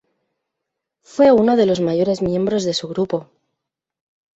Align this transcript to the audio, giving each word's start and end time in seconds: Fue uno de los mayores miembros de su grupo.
Fue 1.03 1.31
uno 1.31 1.55
de 1.55 1.67
los 1.67 1.79
mayores 1.79 2.23
miembros 2.23 2.63
de 2.65 2.73
su 2.73 2.87
grupo. 2.87 3.29